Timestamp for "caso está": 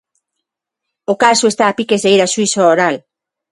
1.23-1.65